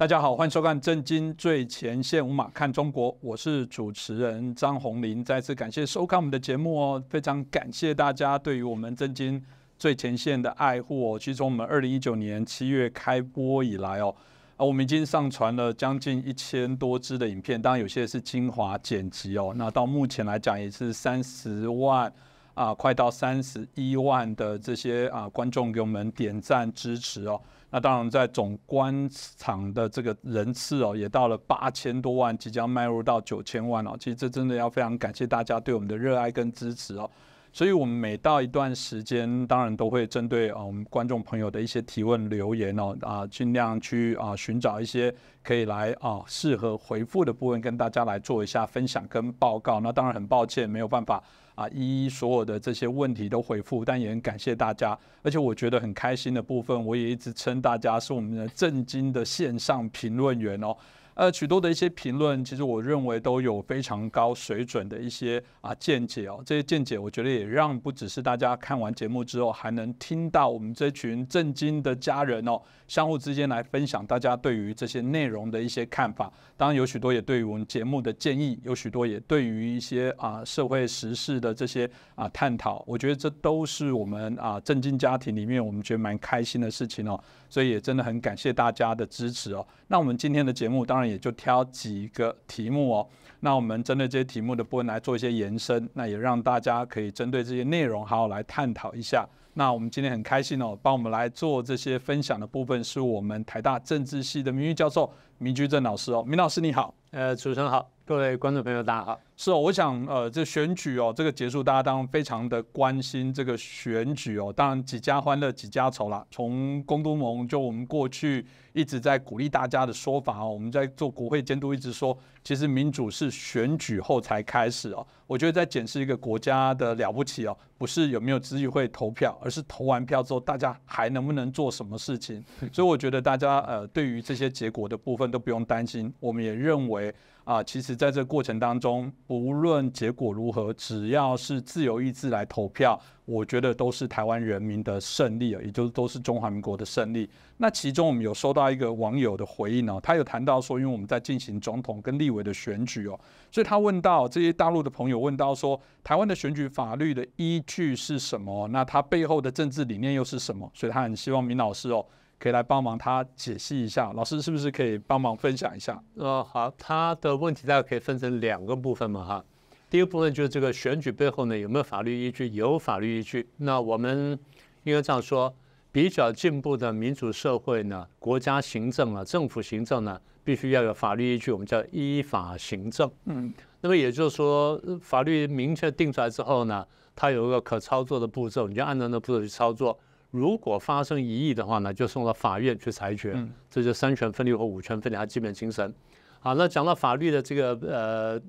[0.00, 5.22] 大家好，欢迎收看《震惊最前线》，五马看中国，我是主持人张宏林。
[5.22, 9.44] 再次感谢收看我们的节目哦，非常感谢大家对于我们《震惊
[9.76, 11.18] 最前线》的爱护哦。
[11.18, 14.16] 其实从我们二零一九年七月开播以来哦，
[14.56, 19.52] 啊，我们已经上传了将近一千多支的影片，当然有些是精华剪辑哦。
[19.54, 22.10] 那到目前来讲也是三十万
[22.54, 27.38] 啊，快到三十一万的这些啊观众给我们点赞支持哦。
[27.70, 33.96] 那当然，在总观场的这个人次哦，也到了八千多万，即将迈入到九千万哦。
[33.98, 37.08] 其实这真的要非常感谢大家对我们的热爱跟支持哦。
[37.52, 49.80] 所以，我们每到一段时间，当然都会针对啊我们观众朋友的一些提问留言哦啊，尽量去啊寻找一些可以来啊适合回复的部分，跟大家来做一下分享跟报告。
[49.80, 51.22] 那当然很抱歉，没有办法。
[51.54, 60.76] 啊，一一所有的这些问题都回复，但也很感谢大家，而且我觉得很开心的部分，我也一直称大家是我们的震惊的线上评论员哦。
[61.14, 66.42] 呃，许多的一些评论，其实我认为都有非常高水准的一些啊见解哦。
[66.46, 76.32] 这些见解，我觉得也让不只是大家看完节目之后，还能听到我们这群震惊的家人哦，相互之间来分享大家对于这些内容的一些看法。
[76.56, 82.82] 当然，有许多也对于我们节目的建议，有许多也对于一些啊社会时事的这些啊探讨。
[82.86, 87.22] 我觉得这都是我们啊震惊家庭里面我们觉得蛮开心的事情哦。
[87.50, 89.66] 所以也真的很感谢大家的支持哦。
[89.88, 93.06] 那我们今天的节目当然也就挑几个题目哦。
[93.40, 99.28] 那我们针对这些题目的部分来做一些延伸，那也让大家可以针对这些内容好好来探讨一下。
[99.54, 106.22] 那我们今天很开心哦，帮我们来做这些分享的部分是我们台大政治系的名誉教授明居正老师哦。
[106.22, 109.20] 明老师你好，呃，主持人好，各位观众朋友大家好。
[109.36, 114.52] 是哦，我想呃，这选举哦，这个结束，大家当然非常的关心这个选举哦。
[114.52, 116.26] 当然几家欢乐几家愁啦。
[116.28, 125.06] 从公都盟就我们过去一直在鼓励大家的说法哦，我们在做国会监督一直说，其实民主是选举后才开始哦。
[125.28, 132.44] 我觉得在检视一个国家的了不起哦，不是有没有资议会投票，而是投完票之后大家还能不能做什么事情。
[132.74, 136.12] 所以我觉得大家呃，对于这些结果的部分都不用担心。
[136.18, 137.14] 我们也认为。
[137.50, 147.28] 啊，其实，在这过程当中，不论结果如何，只要是自由意志来投票，我觉得都是台湾人民的胜利啊，也就是都是中华民国的胜利。
[147.56, 153.18] 那其中，我们有收到一个网友的回应哦，他有谈到说，因为我们在进行总统跟立委的选举哦，
[153.50, 158.68] 所以他问到这些大陆的朋友问到说，台湾的选举法律的依据是什么？
[158.68, 160.70] 那他背后的政治理念又是什么？
[160.72, 162.06] 所以他很希望明老师哦。
[162.40, 166.02] 可以来帮忙他解析一下，老师是不是可以帮忙分享一下？
[166.16, 169.44] 呃，好，他的问题大概可以分成两个部分嘛，哈。
[169.90, 172.48] 第一个部分就是这个选举背后呢有没有法律依据？
[172.48, 173.46] 有法律依据。
[173.58, 174.38] 那我们
[174.84, 175.54] 应该这样说，
[175.92, 183.10] 比较进步的民主社会呢，国家行政啊，政府行政呢，必须要有法律依据，我们叫依法行政。
[183.26, 183.52] 嗯。
[183.82, 189.98] 那么也就是说，法律明确定出来之后呢，它有一个可操作的步骤，你就按照那步骤去操作。
[190.30, 193.36] 如果发生疑义的话呢，就送到法院去裁决，
[193.68, 195.92] 这就三权分立或五权分立，它基本精神。
[196.38, 198.40] 好，那讲到法律的这个呃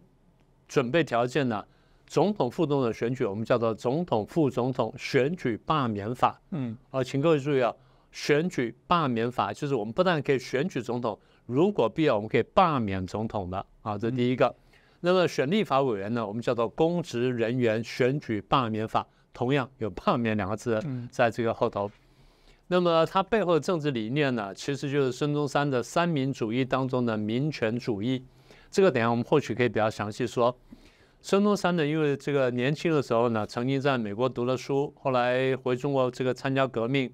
[0.68, 1.66] 准备条件呢，
[2.06, 6.40] 总统、副总统选举，我们叫做总统、副总统选举罢免法。
[6.52, 7.74] 嗯，啊，请各位注意啊，
[8.12, 11.18] 选举罢免法就是我们不但可以选举总统，
[11.48, 13.66] 如果必要，我们可以罢免总统的。
[13.81, 14.56] 啊，这第一个。
[15.02, 19.06] 那么选立法委员呢，我们叫做公职人员选举罢免法。
[19.34, 21.90] 同样有“罢免”两个字在这个后头，
[22.68, 28.24] 那么它背后的政治理念呢，其实就是孙中山的三民主义当中的民权主义。
[28.69, 30.58] 这个等下我们或许可以比较详细说。
[31.22, 37.12] 孙中山呢，因为这个年轻的时候呢，曾经在美国读了书，后来回中国这个参加革命，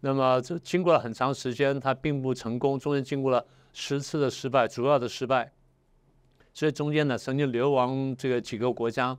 [0.00, 5.52] 那么这经过了很长时间，他并不成功，中间经过了十次的失败，主要的失败，
[6.54, 9.18] 所以中间呢，曾经流亡这个几个国家。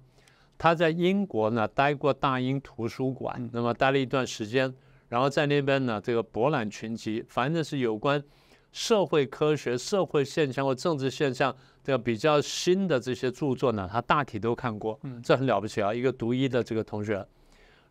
[0.58, 4.74] 他在英国呢待过大英图书馆，那么待了一段时间，
[5.10, 8.24] 然后在那边呢这个博览群集，反正是有关
[8.72, 11.54] 社会科学、社会现象或政治现象
[11.84, 17.26] 的比较新的这些著作呢，他大体都看过，这很了不起啊，一个独一的这个同学。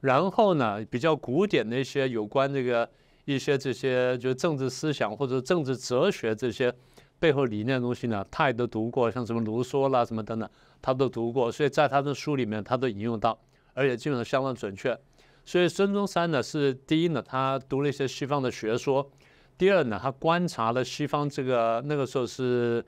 [0.00, 2.88] 然后呢，比较古典的一些有关这个
[3.26, 6.72] 一些这些就政治思想或者政治哲学这些。
[7.22, 10.50] 背后理念的东西呢，他也都读过，像什么卢梭啦，什么等等，
[10.82, 13.38] 他都读过，所以在他的书里面，他都引用到，
[13.74, 14.98] 而且基本上相当准确。
[15.44, 19.08] 所以孙中山呢，是第一呢，他读了一些西方的学说；
[19.56, 22.84] 第二呢，他观察了西方这个那个时候是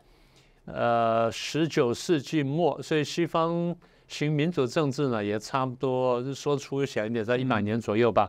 [0.65, 3.73] 呃十九世纪末，所以西方
[4.09, 8.29] 行民主政治呢，也差不多说出显一点，在一百年左右吧。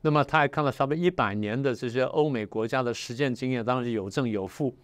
[0.00, 4.74] 那么他还看了差不多一百年的这些欧美国家的实践经验，当然是有正有负。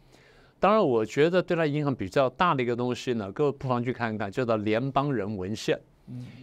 [0.63, 5.77] 当然，我觉得对他影响比较大的一个东西呢，各位不妨去看一看，叫做《联邦人文献》，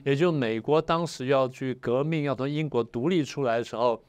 [0.04, 4.04] 也就美国当时要去革命，要从英国独立出来的时候，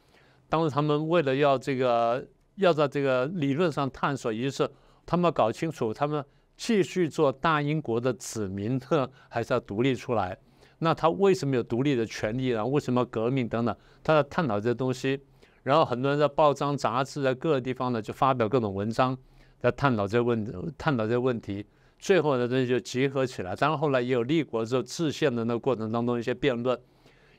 [0.49, 2.27] 当时他们为了要这个，
[2.57, 4.69] 要在这个理论上探索，也就是
[5.07, 6.25] 他们要搞清楚，他们
[6.57, 10.37] 继续做大英国的子民呢，还是要独立出来？
[10.81, 12.67] 那他为什么有独立的权利呢？
[12.67, 13.77] 为什么革命等等？
[14.03, 15.21] 他在探讨这些东西，
[15.63, 19.17] 然后很多人在报章、杂志在各个地方呢，就发表各种文章。
[19.61, 21.65] 在探讨这个问，探讨这个问题，
[21.99, 23.55] 最后呢，这就集合起来。
[23.55, 26.79] 当然后来也有立国之后制宪的那个过程当中一些辩论，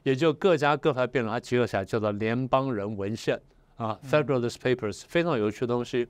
[0.03, 3.41] 也就各家各派辩论，它结合起来叫做联邦人文献
[3.75, 6.07] 啊，Federalist Papers，非常有趣的东西。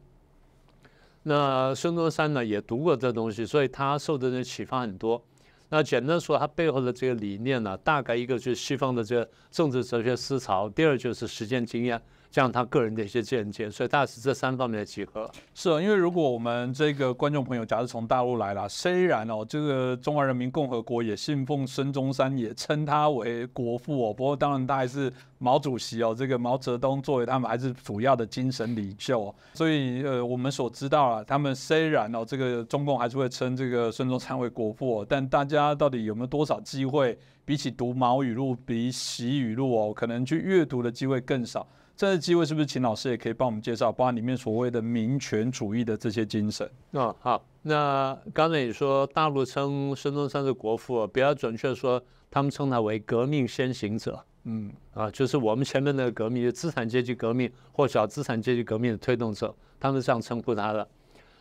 [1.24, 5.24] 那孙中山呢也读过这东西，所以他受的这启发很多。
[5.70, 12.02] 那简单说，他背后的这个理念呢，大概一个就是西方的这个政治哲学思潮，第二就是实践经验。
[12.32, 15.30] 这样他个人的一些见解，所以大概是这三方面的集合。
[15.54, 29.36] 是啊，因为如果我们这个观众朋友假如从大陆来了，虽然哦，这个中华人民共和国也信奉孙中山，也称他为国父哦，不过当然他还是毛主席哦，这个毛泽东作为他们还是主要的精神领袖哦。
[29.54, 41.68] 所以呃，我们所知道啊，他们虽然哦，这个中共还是会称这个孙中山为国父哦，但大家到底有没有多少机会，比起读毛语录，比习语录哦，可能去阅读的机会更少。
[42.02, 46.68] 这个机会是不是请老师也可以帮我们介绍，包含里面所谓的民权主义的这些精神？
[46.94, 52.02] 啊，好，那刚才也说大陆称孙中山是国父，比较准确说，
[52.32, 54.20] 他们称他为革命先行者。
[54.46, 60.88] 嗯，啊，就是我们前面那个革命，资产阶级革命或小资产阶级革命的推动者，他们这样称呼他的。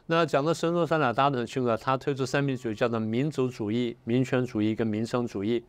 [0.09, 5.65] 那讲到孙中山呢，大家都很清楚，他推出三民主义，叫做民族主义、民权主义跟民生主义。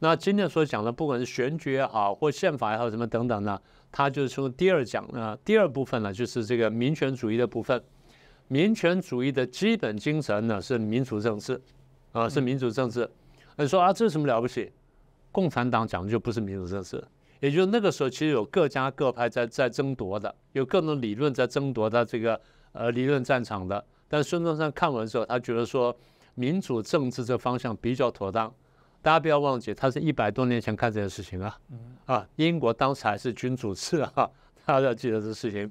[0.00, 3.60] 那今天所讲的，不管是选举也好，或宪法也好，什么等等呢？
[3.90, 7.82] 他就是从第二讲呢，第二部分呢，就是这个民权主义的部分。
[8.48, 11.60] 民权主义的基本精神呢是民主政治，
[12.12, 13.08] 啊，是民主政治。
[13.56, 14.72] 你说啊，这有什么了不起？
[15.30, 17.02] 共产党讲的就不是民主政治，
[17.40, 22.40] 也就是那个时候其实有各家各派在在争夺的，有各种理论在争夺的这个
[22.72, 23.84] 呃理论战场的。
[24.08, 25.94] 但孙中山看完之后，他觉得说
[26.34, 28.52] 民主政治这方向比较妥当。
[29.00, 31.58] 大家不要忘记，他是一百多年前看这件事情啊，
[32.06, 34.12] 啊，英国当时还是君主制啊，
[34.66, 35.70] 大家要记得这事情。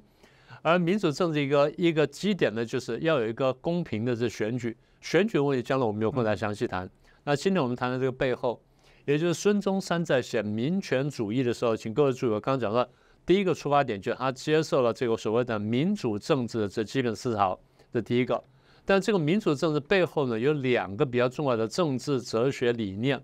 [0.62, 6.88] 而民主政治一个一个基点呢，就是要有一个公平的这选举，选举问题将来我们有空再详细谈。
[7.24, 8.60] 那今天我们谈的这个背后，
[9.04, 12.88] 也就是孙中山在写民权主义的时候，请各位注意，我刚刚讲到
[13.24, 17.58] 第一个出发点，就是他接受了这个所谓的民主政治的这基本思潮，
[17.92, 18.42] 这第一个。
[18.88, 23.22] 但这个民主政治背后呢，有两个比较重要的政治哲学理念。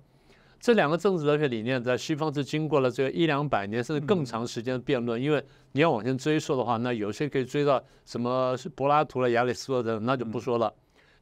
[0.61, 5.19] 这两个政治哲学理念在西方是经过了这个一两百年甚至更长时间的辩论。
[5.19, 10.71] 因为你要往前追溯的话，那有些可以追到什么是柏拉图了、亚里士多德，那就不说了。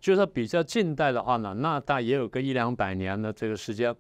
[0.01, 3.95] 就是说比较近代的话呢，那大也有个一两百年的这个时间。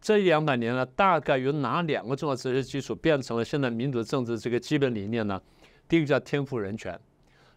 [0.00, 5.40] 这一两百年呢，大概有哪两个重要哲学基础变成了现在民主政治这个基本理念呢？
[5.88, 6.98] 第一个叫天赋人权。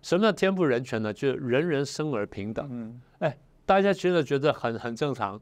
[0.07, 1.13] 什么叫天赋人权呢？
[1.13, 2.65] 就是人人生而平等。
[2.71, 5.37] 嗯，哎，大家觉得觉得很很正常。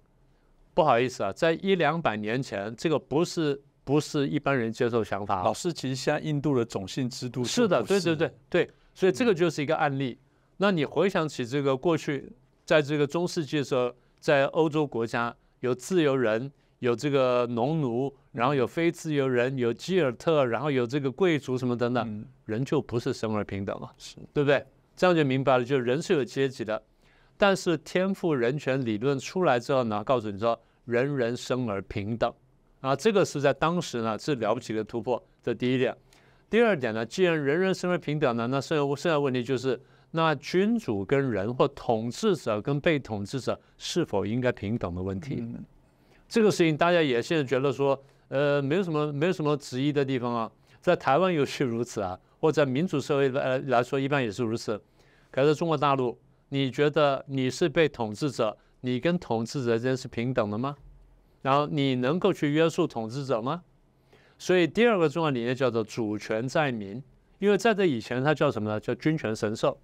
[0.73, 5.43] 不好意思啊，在一两百年前，这个不是不是一般人接受想法。
[5.43, 10.17] 老师，其实现在印度的种姓制度是的，对对对对，所以这个就是一个案例。
[10.57, 12.33] 那你回想起这个过去，
[12.65, 16.51] 在这个中世纪的时候，在欧洲国家有自由人。
[16.79, 24.65] 有这个农奴，然后有非自由人，有基尔特，然后有这个贵族什么等等，人就不是生而平等了，是对不对？
[24.95, 26.81] 这样就明白了，就人是有阶级的，
[27.37, 32.33] 但是天赋人权理论出来之后呢，告诉你说人人生而平等
[32.79, 35.95] 啊，这个是在当时呢是了不起的突破，这第一点。
[36.49, 39.77] 第二点呢，既然人人生而平等呢，那剩下剩下问题就是，
[40.11, 45.43] 那君主跟人或统治者跟被统治者是否应该平等的问题。
[46.29, 47.99] 这个事情大家也现在觉得说，
[48.29, 54.81] 呃，没有什么没有什么质疑的地方啊，在台湾尤其如此啊，或者民主社会来来说一般也是如此。
[55.31, 56.17] 可是中国大陆，
[56.49, 60.75] 你觉得你是被统治者，你跟统治者之间是平等的吗？
[61.41, 63.63] 然后你能够去约束统治者吗？
[64.37, 67.01] 所以第二个重要理念叫做主权在民，
[67.39, 68.79] 因为在这以前它叫什么呢？
[68.79, 69.77] 叫君权神授，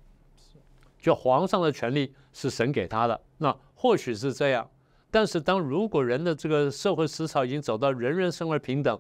[1.00, 3.22] 就皇上的权利是神给他的。
[3.38, 4.70] 那或许是这样。
[5.10, 8.98] 但是，当如果人的这个社会思潮已经走到人人生而平等，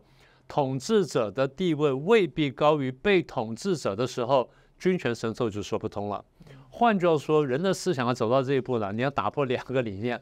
[0.52, 6.26] 统治者的地位未必高于被统治者的时候，君权神授就说不通了。
[6.70, 10.22] 换句话说，人的思想要走到这一步呢，你要打破两个理念：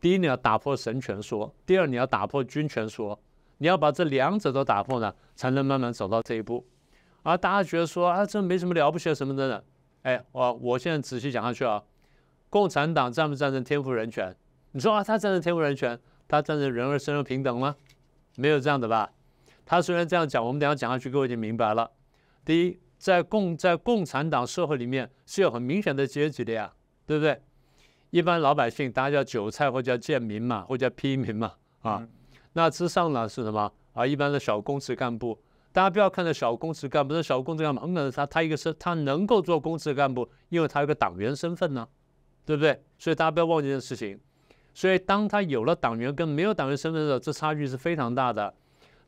[0.00, 3.16] 第一，你要打破神权说；第二，你要打破君权说。
[3.58, 6.66] 你要把这两者都打破呢，才能慢慢走到这一步。
[7.22, 9.62] 而大家觉得说啊，这没什么了不起什么的呢？
[10.02, 11.80] 哎，我我现在仔细讲下去啊，
[12.50, 14.34] 共产党赞不赞成天赋人权？
[14.72, 17.76] 你说啊，他赞成天赋人权，他赞成人而生而平等吗？
[18.34, 19.12] 没有这样的吧？
[19.68, 21.90] 他虽然这样讲，我们等下讲下去，各位就明白了。
[22.42, 26.72] 第一，在共在共产党社会里面是有很明显的阶级的呀，
[27.04, 27.38] 对不对？
[28.08, 32.08] 一般老百姓大家叫韭菜或叫贱民嘛，或叫批民嘛，啊，
[32.54, 34.06] 那之上呢是什么啊？
[34.06, 35.38] 一般的小公职干部，
[35.70, 41.86] 大家不要看着小公职干部，这小公职干部很可能他他一个是他能够做公职干部，因为他有个党员身份呢，
[42.46, 42.82] 对不对？
[42.98, 44.18] 所以大家不要忘记这件事情。
[44.72, 48.54] 所以当他有了党员跟没有党员身份的时候，这差距是非常大的。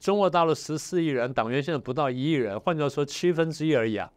[0.00, 4.10] 中国大陆十四亿人，党员现在不到一亿人，换句话说，七分之一而已啊。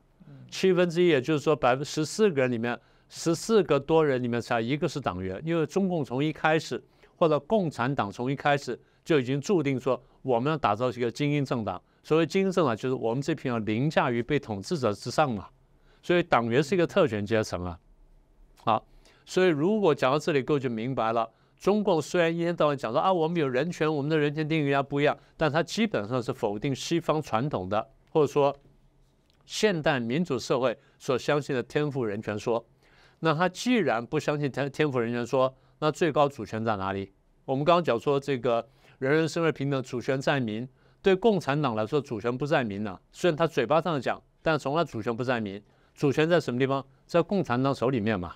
[0.49, 2.79] 七分之一，也就是说百分十四个人里面。
[3.09, 6.83] 十四个多人里面才一个是党员，因为中共从一开始，
[7.15, 11.79] 或者共产党从一开始就已经注定说我们要打造一个精英政党。
[12.01, 15.47] 所谓精英政党，就是我们这批人凌驾于被统治者之上嘛。
[16.01, 17.77] 所以党员是一个特权阶层啊。
[18.63, 18.83] 好，
[19.25, 21.29] 所以如果讲到这里，各位就明白了。
[21.63, 28.53] 中共虽然一天到晚讲说啊，我们有人权，我们的人权定义人家不一样，但他基本上是否定西方传统的，或者说
[29.45, 32.65] 现代民主社会所相信的天赋人权说。
[33.21, 37.13] 那他既然不相信天天赋人权说，那最高主权在哪里？
[37.45, 38.67] 我们刚刚讲说这个
[38.99, 40.67] 人人生而平等，主权在民。
[41.01, 42.99] 对共产党来说，主权不在民呢。
[43.13, 45.63] 虽然他嘴巴上讲，但从来主权不在民。
[45.95, 46.85] 主权在什么地方？
[47.05, 48.35] 在共产党手里面嘛。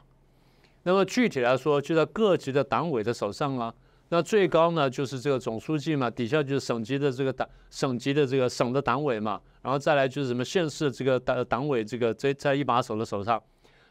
[0.87, 3.73] 那么具体来说，就在各级的党委的手上啊。
[4.07, 9.37] 那最高呢，就是这个总书记嘛，底下就是省级的这个党，省级的这个省的党委嘛。
[9.63, 13.37] 然后再来就是什么县市这个党党委，这个在在一把手的手上。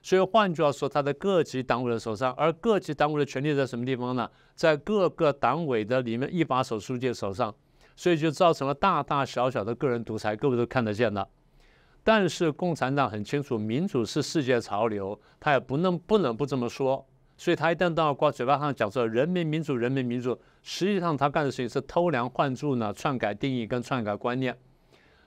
[0.03, 4.27] 所以换句话说，他在各级党委的手上，而各级党委的权力在什么地方呢？
[4.55, 7.55] 在各个党委的里面一把手书记的手上，
[7.95, 11.29] 所以就造成了大大小小的个人独裁，各位都看得见的。
[12.07, 17.05] 但是共产党很清楚，民主是世界潮流，他也不能不能不这么说。
[17.37, 24.57] 所以他一旦到挂嘴巴上讲说人民民主，人民民主，实际上他干的事情是偷梁换柱呢，篡改定义跟篡改观念。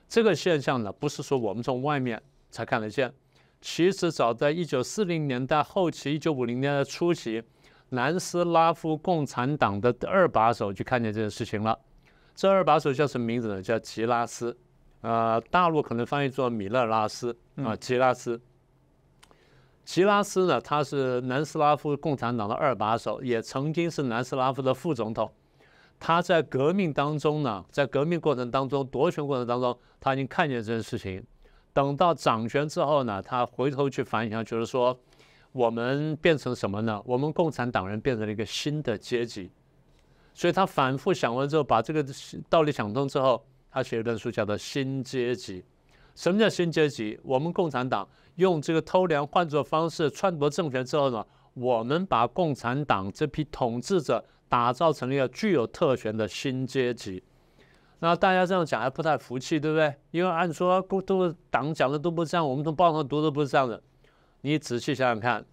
[0.08, 2.18] 这个现象呢，不是说我们从外面
[2.50, 3.12] 才看得见。
[3.60, 7.42] 其实早在一九四零年代后期、一九五零年代初期，
[7.90, 11.78] 南斯拉夫共产党的二把手就看见这件事情了。
[12.34, 13.60] 这二把手叫什么名字呢？
[13.60, 14.56] 叫吉拉斯，
[15.02, 18.40] 呃，大陆可能翻译作米勒拉斯啊，吉拉斯。
[19.84, 25.32] 吉拉斯呢，他是南斯拉夫共产党的二把手，也曾经是南斯拉夫的副总统。
[25.98, 31.24] 他在革命当中呢，在革命过程当中、夺权过程当中，他已经看见这件事情。
[31.72, 34.98] 等到掌权之后呢，他回头去反省，就是说，
[35.52, 37.02] 我们变成什么呢？
[37.04, 39.50] 我们共产党人变成了一个新的阶级。
[40.32, 42.04] 所以他反复想完之后，把这个
[42.48, 45.62] 道理想通之后，他写一本书，叫做《新阶级》。
[46.14, 47.18] 什么叫新阶级？
[47.22, 51.24] 我们共产党用这个偷梁换柱方式篡夺政权之后呢，
[51.54, 57.22] 我们把共产党这批统治者打造成了一个具有特权的新阶级。
[58.00, 59.94] 那大家这样讲还不太服气，对不对？
[60.10, 63.80] 因为按说都党讲的都不是这样，我们从报上读的不是这样的。
[64.40, 65.44] 你仔细想想看，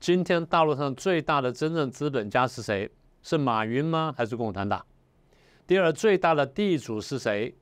[0.00, 2.90] 今天大陆上最大的真正资本家是谁？
[3.22, 4.14] 是马云吗？
[4.16, 4.84] 还是共产党？
[5.68, 7.54] 第二，最大的地主是谁？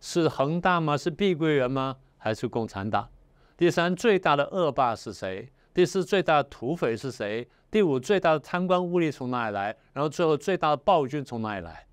[0.00, 0.96] 是恒大吗？
[0.96, 1.96] 是碧桂园吗？
[2.18, 3.08] 还是共产党？
[3.56, 5.48] 第三，最大的恶霸是谁？
[5.72, 7.48] 第四，最大的土匪是谁？
[7.70, 9.76] 第五，最大的贪官污吏从哪里来？
[9.92, 11.86] 然后最后，最大的暴君从哪里来？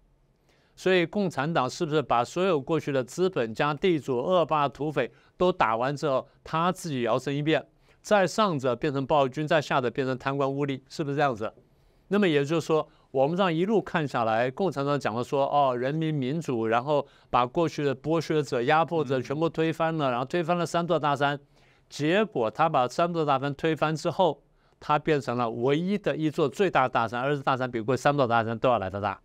[0.76, 7.64] 所以，共产党是不是把所有过去的资本家、地主、恶霸、土匪都打完之后，他自己摇身一变，
[8.02, 11.54] 在上者变成暴君，在下者变成贪官污吏，是不是这样子？
[12.08, 21.40] 那么也就是说，我们这样一路看下来，共产党讲了说，哦，人民民主，然后把过去的剥削者、压迫者全部推翻了，然后推翻了三座大山。
[21.90, 24.44] 结果他把三座大山推翻之后，
[24.80, 29.20] 他变成了唯一的一座最大的大山，而这大山比过三座大山都要来的大。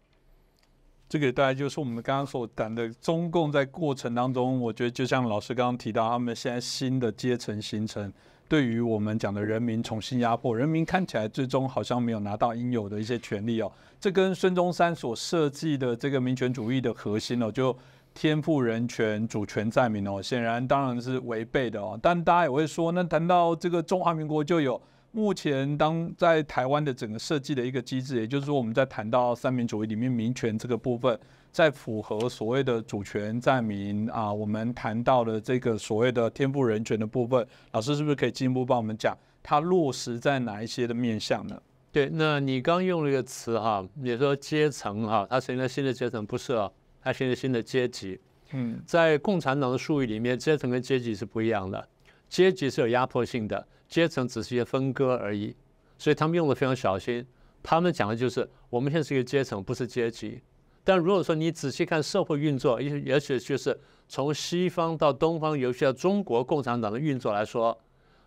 [1.06, 8.10] 这个大概就是我们刚刚所谈的，中共在过程当中，我觉得就像老师刚刚提到，他们现在新的阶层形成，
[8.48, 13.70] 对于我们讲的人民重新压迫，人民看起来最终好像没有拿到应有的一些权利哦。
[14.00, 17.76] 这跟孙中山所设计的这个民权主义的核心哦，就
[18.12, 21.98] 天赋人权、主权在民哦，显然当然是违背的哦。
[22.02, 24.80] 但大家也会说，那谈到这个中华民国就有。
[25.16, 31.16] 目前，当在台湾的整个设计的一个机制，也就是说，我们在谈到三民主义里面民权这个部分，
[31.54, 41.62] 在符合所谓的主权在民啊，我们谈到的这个所谓的天赋人权的部分，老师是不是可以进一步帮我们讲，它落实在哪一些的面向呢？
[41.92, 46.68] 对，那你刚用了一个词哈，你说阶层哈，它成立了新的阶层，不是啊，
[47.00, 48.18] 它成立新的阶级。
[48.50, 51.88] 嗯，在共产党的术语里面，阶层跟阶级是不一样的。
[52.28, 55.54] 阶级是有压迫性的，阶层只是一些分割而已，
[55.98, 57.24] 所以他们用的非常小心。
[57.62, 60.42] 他们讲的就是我们现在是一个阶层，不是阶级。
[60.84, 63.76] 但如果说你仔细看社会运作，也也许就是
[64.06, 67.76] 从西方到东方，尤其到中国共产党的运作来说，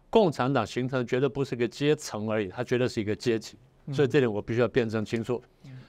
[0.10, 3.58] 共产党形成绝对不是一个阶层而已，它绝对是一个阶级。
[3.94, 5.42] 所以这点我必须要辩证清楚。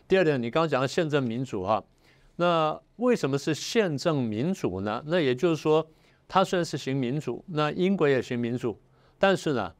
[0.07, 1.83] 第二点，你刚刚讲的宪政民主哈，
[2.37, 5.03] 那为什么是宪政民主呢？
[5.07, 5.85] 那也就是说，
[6.29, 8.79] 它虽然是行民主，那英国也行民主，
[9.19, 9.73] 但是呢？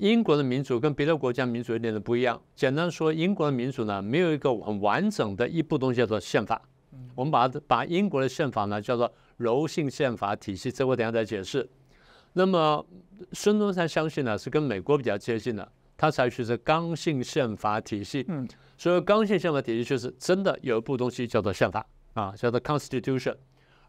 [0.00, 2.40] 英国的民主跟别的国家民主有点的不一样。
[2.54, 6.60] 简单说，英国的民主呢，没有一个很完整的一部东西叫做宪法。
[7.14, 11.68] 我们把把英国的宪法呢叫做柔性宪法体系，这我等下再解释。
[12.32, 12.84] 那么
[13.32, 18.24] 孙中山相信呢是跟美国比较接近的，他采取是刚性宪法体系。
[18.28, 23.36] 嗯，所以刚性宪法体系就是真的有一部东西叫做宪法啊，叫做 Constitution。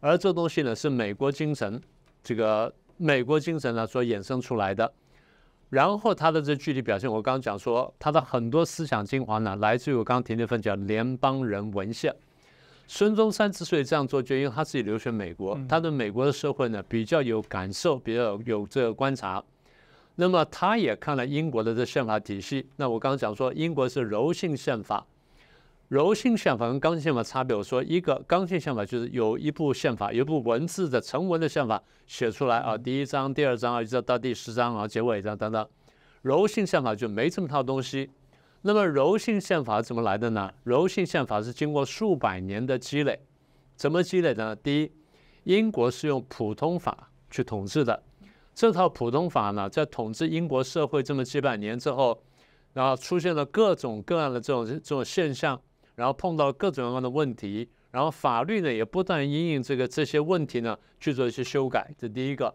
[0.02, 1.82] 而这东西呢是美国精神，
[2.22, 4.92] 这个美国精神呢所衍生出来的。
[5.72, 12.12] 然后他的这具体表现，我刚刚讲说，他的很多思想精华呢，来自于我刚刚提那份叫《联邦人文献》。
[12.88, 19.42] 孙中山之所以这样做，就因为他自己留学美国，他对美国的社会呢比较有感受，比较有这个观察。
[20.16, 22.68] 那么他也看了英国的这宪法体系。
[22.76, 25.08] 那我刚刚讲说，英国是柔性宪法。
[25.92, 35.68] 柔性宪法跟刚性宪法差别，我说一个刚性宪法就是有一部宪法，有一部文字的成文的宪法写出来啊，第一章、第二章啊，一直到第十章啊，结尾章等等。
[36.22, 38.10] 柔性宪法就没这么套东西。
[38.62, 40.50] 那么柔性宪法怎么来的呢？
[40.64, 43.20] 柔性宪法是经过数百年的积累，
[43.76, 44.56] 怎么积累的呢？
[44.56, 44.92] 第一，
[45.44, 48.02] 英国是用普通法去统治的，
[48.56, 52.24] 这套普通法呢，在统治英国社会这么几百年之后，
[52.72, 55.62] 然后出现了各种各样的这种这种现象。
[55.96, 62.54] 然后碰到各种各样的问题，然后法律呢也不断因应这个这些问题呢去做一些修改，这第一个。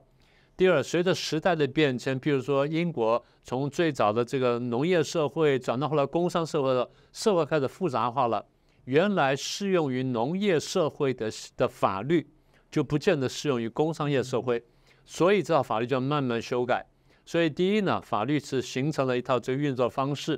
[0.56, 8.46] 第二，随着时代的变迁，比如说英国从最早的这个农业社会转到后来工商社会的社会开始复杂化了，
[8.86, 12.26] 原来适用于农业社会的的法律
[12.70, 14.64] 就不见得适用于工商业社会，
[15.04, 16.86] 所以这套法律就要慢慢修改。
[17.26, 20.36] 所以第一呢，法律是形成了一套这个运作方式；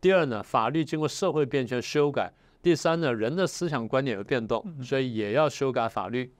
[0.00, 2.32] 第二呢，法律经过社会变迁修改。
[2.62, 6.32] 第三呢，人的思想观念有变动，所以也要修改法律。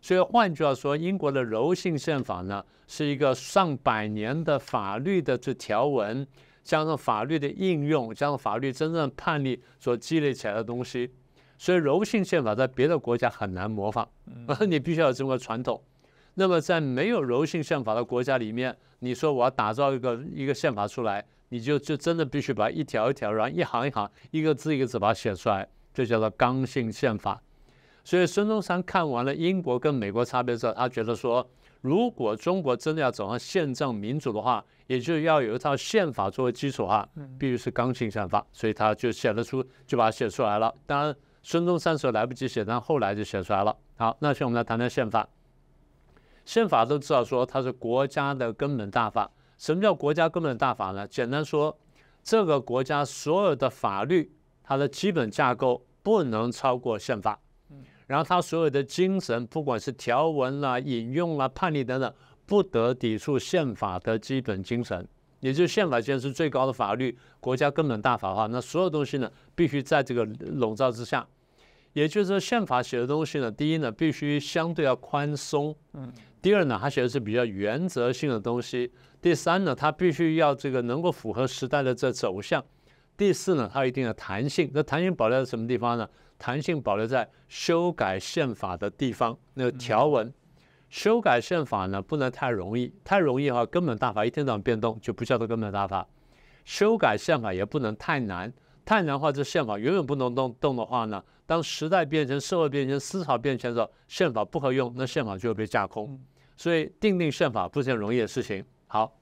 [0.00, 6.26] 所以换句话说，英国的柔性宪法呢，是一个上百年的法律的这条文，
[6.62, 11.10] 加上法律的应用，加上法律真正判例所积累起来的东西。
[11.58, 14.08] 所以柔性宪法在别的国家很难模仿，
[14.68, 15.80] 你必须要有这么个传统。
[16.34, 21.24] 那么在没有柔性宪法的国家里面，你说我要打造一个一个宪法出来？
[21.52, 27.42] 你就就真的必须把一条一条，然后一行一行，一个字一个字把它写出来，这叫做刚性宪法。
[28.02, 31.46] 所以孙中山看完了英国跟美国差别之后，他觉得说，
[31.82, 37.06] 如果中国真的要走上宪政民主的话，也就要有一套宪法作为基础哈，
[37.38, 38.42] 必须是刚性宪法。
[38.50, 40.74] 所以他就写得出，就把它写出来了。
[40.86, 43.76] 当然，孙中山时候来不及写，但后来就写出来了。
[43.96, 45.28] 好，那现在我们来谈谈宪法。
[46.46, 49.30] 宪法都知道说它是国家的根本大法。
[49.56, 51.06] 什么叫国家根本大法呢？
[51.06, 51.78] 简单说，
[52.22, 57.40] 这个国家所有的法律，它的基本架构不能超过宪法。
[58.08, 62.12] 然后它所有的精神，不管是条文啦、引用啦、判例等等，
[62.44, 65.06] 不得抵触宪法的基本精神。
[65.40, 71.26] 也就是宪法既然是最高的法律，国家根本大法的话，那所有东西呢，必须在这个笼罩之下。
[71.94, 75.74] 也就是说，宪法写的东西呢，第一呢，必须相对要宽松。
[75.94, 76.12] 嗯。
[76.42, 78.92] 第二呢，它写的是比较原则性的东西。
[79.20, 82.62] 第三呢，它必须要这个能够符合时代的这走向。
[83.16, 84.68] 第四呢，它有一定的弹性。
[84.74, 86.08] 那弹性保留在什么地方呢？
[86.38, 89.38] 弹性保留在修改宪法的地方。
[89.54, 90.34] 那个条文
[90.90, 92.92] 修改宪法呢，不能太容易。
[93.04, 96.08] 太容易的话，根本大法一天到晚变动，就不叫做根本大法。
[96.64, 98.52] 修改宪法也不能太难。
[98.84, 106.20] 太难的话，这宪法永远不能动动的话呢，当时代变迁、社会变迁、思潮变迁的时候，宪法不合用，那宪法就会被架空。
[106.56, 108.64] 所以，定定宪法不是件容易的事情。
[108.86, 109.16] 好，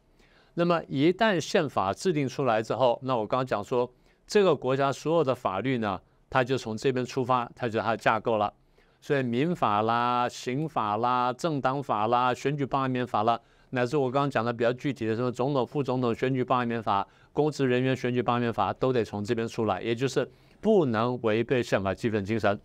[0.55, 3.90] 那么一旦宪法制定出来之后，那我刚刚讲说，
[4.27, 8.53] 这个国家所有的法律呢，它就从这边出发，它就它的架构了。
[9.01, 13.40] 所以民法啦、刑法啦、政党法啦、选举罢免法啦，
[13.71, 22.61] 乃至我刚刚讲的比较具体的什么总统、副总统选举罢免法、公职人员选举罢免法，都得从这边出来，也就是不能违背宪法基本精神。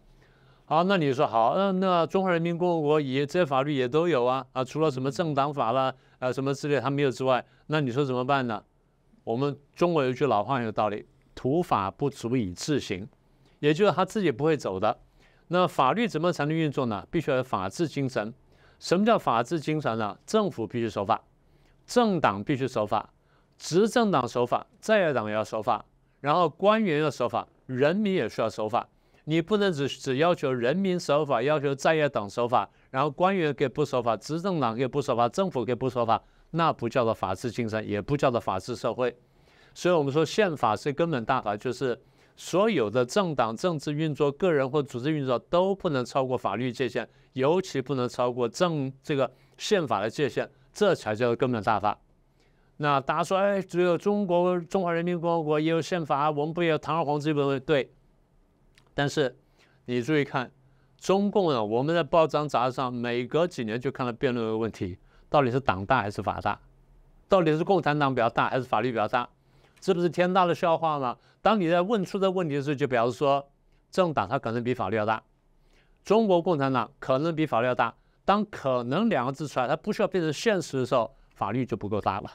[0.67, 8.63] 好，那你说好，那那中华人民共和国也这些法律也都有啊啊，除了什么政党法啦啊什么之类，他没有之外，那你说怎么办呢？
[9.23, 13.07] 我们中国有一句老话有道理，土法不足以自行，
[13.59, 14.97] 也就是他自己不会走的。
[15.49, 17.05] 那法律怎么才能运作呢？
[17.11, 18.33] 必须要有法治精神。
[18.79, 20.17] 什么叫法治精神呢？
[20.25, 21.23] 政府必须守法，
[21.85, 23.13] 政党必须守法，
[23.59, 25.85] 执政党守法，在野党也要守法，
[26.21, 28.89] 然后官员要守法，人民也需要守法。
[29.25, 39.15] 你不能只只要求人民守法，要求在野党守法，然后官员给不守法，执政党给不守法，政府给不守法，那不叫做法治精神，也不叫做法治社会。
[39.73, 41.99] 所以，我们说宪法是根本大法，就是
[42.35, 51.97] 所有的政党、政治运作、个人或组织运作都不能超过法律界限，尤其不能超过政这个宪法的界限，这才叫做根本大法。
[52.77, 57.59] 那大家说，哎，只有中国中华人民共和国也有宪法，我们不也有堂而皇之本位？
[57.59, 57.91] 对。
[58.95, 59.37] 但是
[59.85, 60.49] 你注意看，
[60.97, 64.97] 中共呢，我们在报章杂志上每隔几年就看到辩论的问题，
[65.29, 66.59] 到底是党大还是法大？
[67.29, 69.29] 到底是共产党比较大还是法律比较大？
[69.79, 71.15] 这不是天大的笑话吗？
[71.43, 73.47] 当你在问出这问题的时候，就表示说，
[73.91, 75.21] 政党它可能比法律要大，
[76.03, 77.93] 中国共产党可能比法律要大。
[78.23, 82.31] 当“可能”两个字出来，它不需要变成现实的时候，法律就不够大了，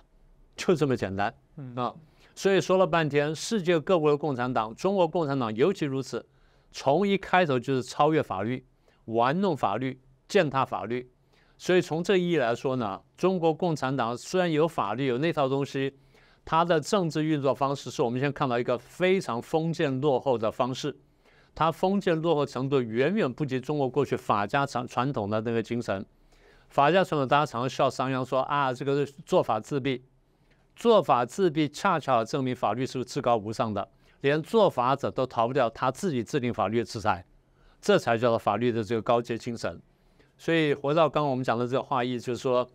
[0.54, 1.34] 就这么简单
[1.74, 1.92] 啊！
[2.36, 6.24] 所以说了半天，世界各国的共产党，中国共产党尤其如此。
[6.70, 8.64] 从一开头就是超越法律、
[9.06, 11.10] 玩弄法律、践踏法律，
[11.58, 15.98] 所以从这意义来说呢，中国共产党虽然有法律、有那套东西，
[16.44, 20.96] 它的政治运作方式是我们现在看到一个非常封建落后的方式，
[21.54, 26.06] 它封建落后程度远远不及中国过去法家传传统的那个精神。
[26.68, 30.00] 法家传统大家常常笑商鞅说啊，这个做法自毙，
[30.76, 33.88] 做法自毙恰巧证明法律是至高无上的。
[34.20, 37.24] 连做法者都逃不掉他自己制定法律的制裁，
[37.80, 39.80] 这才叫做法律的这个高阶精神。
[40.36, 42.66] 所以回到刚刚我们讲的这个话意，就是说，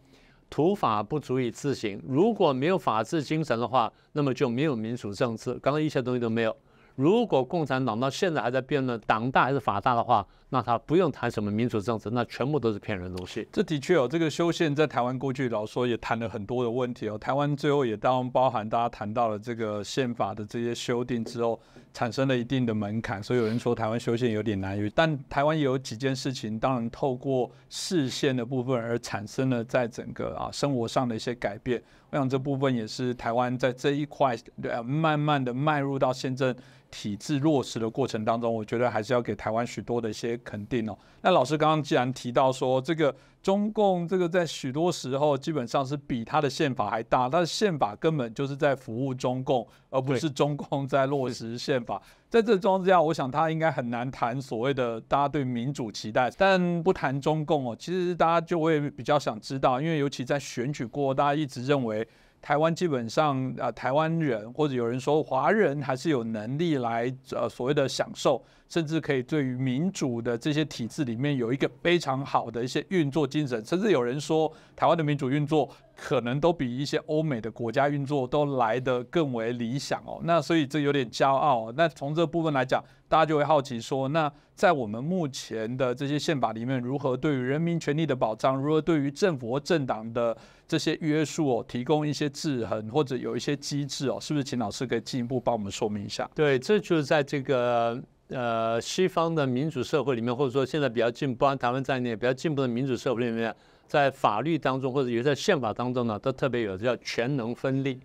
[0.49, 2.01] 土法不足以自行。
[2.07, 6.55] 如果没有法治精神的话，那么就没有民主政治，刚刚一切东西都没有。
[6.95, 13.47] 如果共产党到现在还在辩论党大还是法大的话，那他不用谈什么民主政治，那全部都是骗人东西。
[13.51, 17.17] 这的确哦，这个修宪在台湾过去老说也谈了很多的问题哦。
[17.17, 21.59] 台湾最后也当包含大家谈到了这个宪法的这些修订之后，
[21.93, 24.89] 产生了一定的门槛，所以有人说台湾修宪有点难于。
[24.93, 31.81] 但台湾也有几件事情，当然透过视线的部分而产生了在整个啊生活上的一些改变。
[32.11, 36.55] 我想这部分也是台湾在这一块呃慢慢的迈入到宪政。
[36.91, 40.97] 体制落实的过程当中，我觉得还是要给台湾许多的一些肯定哦。
[41.21, 52.01] 那老师刚刚既然提到说，这个中共这个在许多时候基本上是比他的宪法还大，他的宪法根本就是在服务中共，而不是中共在落实宪法。
[52.29, 56.29] 在这状况之下，我想他应该很难谈所谓的大家对民主期待。
[56.37, 62.07] 但不谈中共哦，其实大家就会比较想知道，因为尤其在选举过后，大家一直认为。
[62.41, 80.19] 台湾基本上啊，台湾人或者有人说华人还是有能力来呃所谓的享受，甚至可以对于民主的这些体制里面有一个非常好的一些运作精神，甚至有人说台湾的民主运作可能都比一些欧美的国家运作都来得更为理想哦。
[80.23, 81.71] 那所以这有点骄傲。
[81.73, 90.35] 那从这部分来讲，大家就会好奇说，那在我们目前的这些宪法里面，如何对于人民权利的保障，如何对于政府或政党的
[90.67, 94.43] 这些约束哦，提供一些制衡或者有一些机制哦，是不是？
[94.43, 96.29] 请老师可以进一步帮我们说明一下。
[96.35, 103.55] 对，这就是在这个呃西方的民主社会里面，或者说现在比较进步，台湾在内比较进步的民主社会里面，
[103.87, 107.99] 在法律当中或者也在宪法当中呢，都特别有叫权能分立。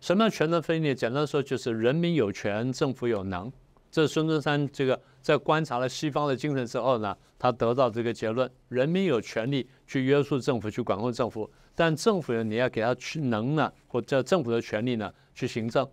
[0.00, 0.94] 什么叫权能分立？
[0.94, 3.50] 简单说就是人民有权，政府有能。
[3.90, 11.50] 这是孙中山这个在观察了西方的精神之后呢，他得到这个结论：人民有权利去约束政府，去管控政府。
[11.74, 15.86] 但政府呢，你要给他去能呢，或者政府的权利呢，去行政。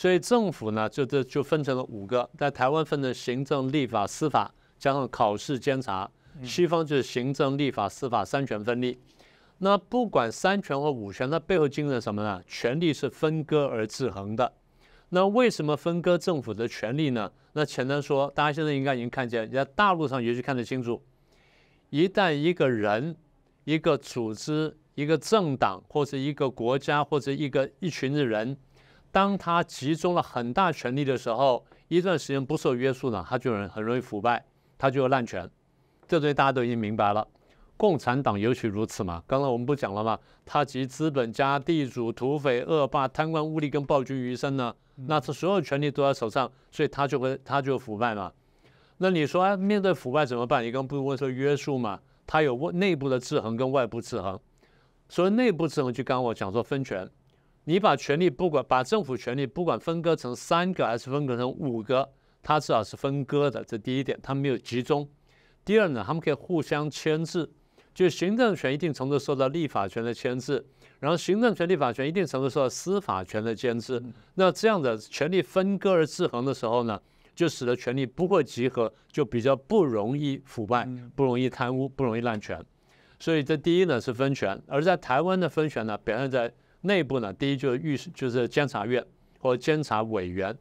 [0.00, 6.10] 所以政府呢，就这就分成了五个，在台湾分成行政、立法、司法，加上考试、监察。
[6.42, 8.98] 西方就是行政、立法、司法三权分立。
[9.58, 12.42] 那不管三权或五权，它背后精神什么呢？
[12.46, 14.50] 权力是分割而制衡的。
[15.10, 17.30] 那为什么分割政府的权利呢？
[17.52, 21.04] 那简单说，大家现在应该已经看见，在大陆上也许看得清楚。
[21.90, 23.14] 一旦一个人、
[23.64, 28.56] 一个组织、一个政党，或者一个国家，或者一个一群的人，
[29.12, 34.44] 当他集中了很大权力的时候，一段时间不受约束呢，他就很很容易腐败，
[34.78, 35.48] 他就有滥权。
[36.06, 37.26] 这东西大家都已经明白了。
[37.76, 39.22] 共产党尤其如此嘛。
[39.26, 40.18] 刚才我们不讲了吗？
[40.44, 44.74] 他集资本家、地主、土匪、恶霸、贪官污吏跟暴君于一身呢，
[45.06, 48.30] 那他所有权力都在手上，所以他就会他就腐败嘛。
[48.98, 50.62] 那你说面对腐败怎么办？
[50.62, 51.98] 你刚不是问说约束嘛？
[52.26, 54.38] 他有内部的制衡跟外部制衡。
[55.08, 57.08] 所以内部制衡就刚刚我讲说分权，
[57.70, 62.10] 你把权力不管把政府权力不管分割成三个还是分割成五个，
[62.42, 65.08] 它至少是分割的，这第一点，它没有集中。
[65.64, 67.48] 第二呢，他们可以互相牵制，
[67.94, 70.66] 就行政权一定程度受到立法权的牵制，
[70.98, 74.02] 然后行政权、立法权一定程度受到司法权的牵制。
[74.34, 77.00] 那这样的权力分割而制衡的时候呢，
[77.36, 82.60] 就使得权力不会集合，就比较不容易腐败，不容易贪污，不容易滥权。
[83.20, 89.04] 所以这第一呢是分权，而在台湾的分权呢表现在内部呢，第一就是御史，就是监察院
[89.38, 90.56] 或监察委员。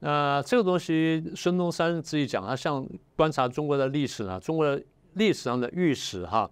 [0.00, 2.86] 那这个东西，孙中山自己讲，他像
[3.16, 4.82] 观察中国的历史呢，中国的
[5.14, 6.50] 历史上的御史哈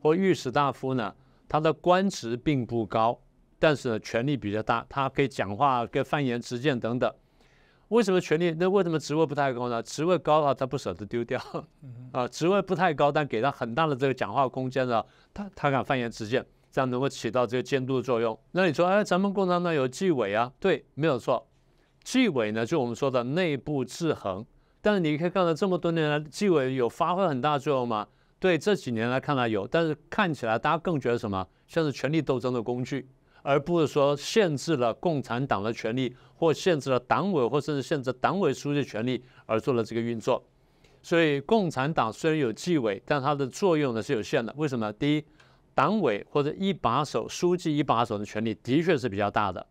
[0.00, 1.12] 或御史大夫呢，
[1.48, 3.18] 他的官职并不高，
[3.58, 7.12] 但是呢权力比较大，他可以讲话、可以犯言直谏等等。
[7.88, 8.54] 为什么权力？
[8.58, 9.82] 那为什么职位不太高呢？
[9.82, 11.38] 职位高的话，他不舍得丢掉
[12.12, 12.26] 啊。
[12.28, 18.36] 职位不太高，但给他很大的这个讲话空间呢，他他敢犯言直谏，这样能够起到这个监督的作用。
[18.52, 20.50] 那你说，哎，咱们共产党有纪委啊？
[20.58, 21.46] 对，没有错。
[22.02, 24.44] 纪委呢，就我们说的内部制衡，
[24.80, 28.08] 但是你可以看到这么多年来，纪委有发挥很大作用吗？
[28.40, 33.06] 对，这几年来看来有，但是看起来大家更觉得什么，像是权力斗争的工具，
[33.42, 40.42] 而不是说限制了共产党的权利，或限制了党委，或甚至限制党委书记权力而做了这个运作。
[41.04, 44.52] 所以，共产党虽然有纪委，但它的作用呢是有限的。
[44.56, 44.92] 为什么？
[44.92, 45.24] 第一，
[45.74, 49.66] 党委或者一把手、书记一把手的权力的确是比较大的。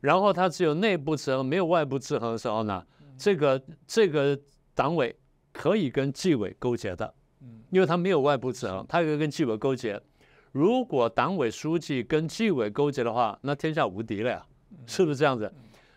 [0.00, 2.84] 然后他只有内部制衡，没有外部制衡的时候呢，
[3.16, 4.38] 这个这个
[4.74, 5.14] 党委
[5.52, 7.12] 可以跟纪委勾结的，
[7.70, 10.00] 因为他没有外部制衡，他可以跟纪委勾结。
[10.52, 14.46] 如果党委书记跟纪委勾结的话，那天下无敌了呀，
[14.86, 15.52] 是不是这样子？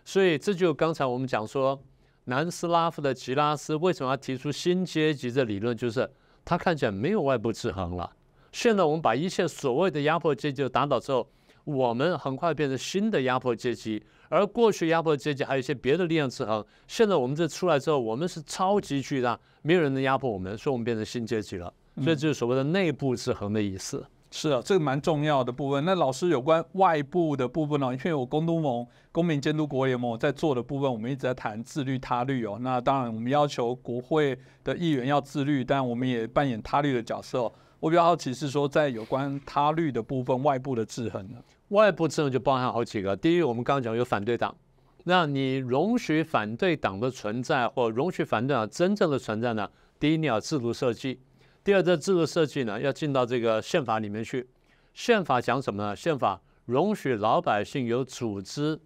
[0.06, 1.80] 所以这就刚才我们讲说，
[2.26, 6.10] 南斯拉夫的吉拉斯为什么要提出新阶级的理论，就是
[6.44, 8.12] 他看起来没有外部制衡了。
[8.52, 11.28] 现在我们把一切所谓的压迫阶级打倒之后。
[11.66, 16.66] 我们很快变成新的压迫阶级，而过去压迫阶级还有一些别的力量制衡。
[16.88, 21.72] 现在我们这出来之后，我们是超级巨大，没有人能压迫我们，所以我们变成新阶级了。
[22.02, 24.04] 所以这是所谓的内部制衡的意思。
[24.32, 25.86] 是啊，这个蛮重要的部分。
[25.86, 27.94] 那老师有关外部的部分呢？
[27.94, 32.58] 因为我公都盟、公民监督国联盟在做的部分，我们一直在谈自律他律哦。
[32.62, 37.52] 那当然，我们要求国会的议员要自律，但我们也扮演他律的角色。
[37.80, 41.38] 我比较好奇是说，在有关他律的部分，外部的制衡呢？
[41.70, 43.16] 外部制衡就包含好几个。
[43.16, 44.54] 第一，我们刚刚讲有反对党，
[45.06, 49.70] 那你容许反对党的存在，或容许反对党真正的存在呢？
[49.98, 51.18] 第一，你要制度设计；
[51.64, 54.46] 第二，这制度设计呢，要进到这个宪法里面去。
[54.94, 55.96] 宪法讲什么呢？
[55.96, 58.78] 宪法容许老百姓有组织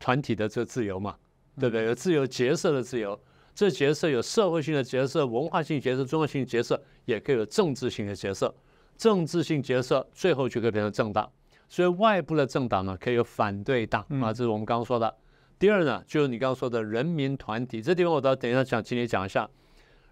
[0.00, 1.14] 团体的这自由嘛，
[1.60, 1.84] 对不对？
[1.84, 3.16] 有自由结社的自由，
[3.54, 8.54] 这结社有社会性的结社、文化性结社、宗教性结社，也可以有政治性的角色。
[8.96, 11.30] 政治性角色最后就可以变成政党。
[11.68, 15.16] 所以外部的政党呢，可以有反对党啊，这是我们刚刚说的。
[15.58, 19.48] 第二呢，就是你刚刚说的人民团体，这地方我到等一下讲，请你讲一下。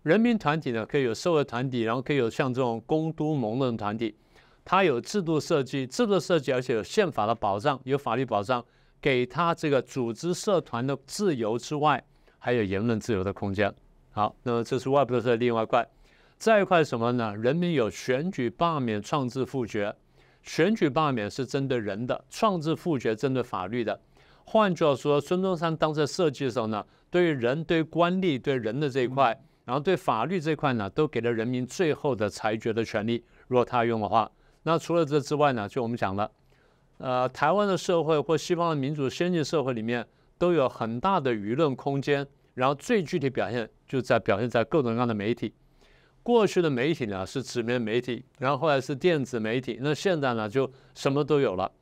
[0.05, 4.15] 人民团体呢，可以有社会团体，然后可以有像这种公都盟的团体，
[4.65, 8.65] 它有制度设计，制度设计，而且有宪法的保障，有法律保障，
[9.01, 12.03] 给他这个组织社团的自由之外，
[12.39, 13.75] 还有言论自由的空间。
[14.13, 15.87] 好，那么这是外部的另外一块。
[16.39, 17.37] 再一块什么呢？
[17.37, 19.93] 人民有选举、罢免、创制、复决。
[20.45, 24.01] 选举罢免是针对人的，创制复决针对法律的。
[24.45, 33.25] 换句话说，孙中山当时设计的时候呢，对于人、对官吏、对人的这一块，然后对法律这一块呢，都给了人民最后的裁决的权利。
[33.49, 34.31] 如果他用的话，
[34.63, 36.31] 那除了这之外呢，就我们讲了，
[36.99, 40.07] 呃，台湾的社会或西方的民主先进社会里面
[40.39, 42.25] 都有很大的舆论空间，
[42.55, 45.53] 然后最具体表现就在表现在各种各样的媒体。
[46.29, 51.73] 过去的媒体呢是纸面媒体，然后后来是电子媒体，那现在呢就什么都有了。